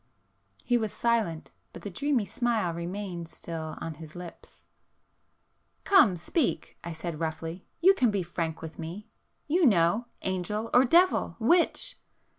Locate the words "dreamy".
1.91-2.25